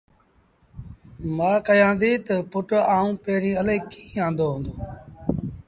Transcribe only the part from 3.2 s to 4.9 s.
پيريٚݩ اَلهيٚ ڪيٚݩ آݩدو هُݩدو